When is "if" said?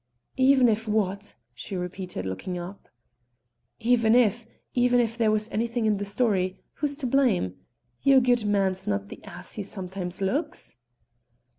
0.67-0.87, 4.15-4.47, 4.99-5.15